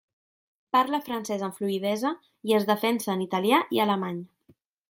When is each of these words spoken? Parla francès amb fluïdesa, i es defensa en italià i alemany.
Parla 0.75 0.99
francès 1.09 1.43
amb 1.49 1.59
fluïdesa, 1.59 2.13
i 2.53 2.57
es 2.61 2.67
defensa 2.73 3.15
en 3.17 3.25
italià 3.29 3.63
i 3.79 3.83
alemany. 3.89 4.19